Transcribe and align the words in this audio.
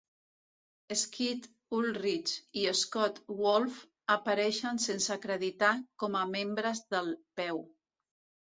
Skeet 1.01 1.43
Ulrich 1.79 2.31
i 2.61 2.63
Scott 2.79 3.21
Wolf 3.43 3.77
apareixen 4.15 4.83
sense 4.89 5.15
acreditar 5.19 5.73
com 6.07 6.21
a 6.23 6.27
membres 6.35 6.85
del 6.97 7.17
Peu. 7.43 7.65